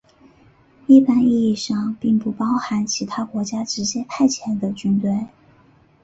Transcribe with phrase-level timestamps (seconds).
[0.87, 5.27] 一般意义上并不包含其他国家直接派遣的军队。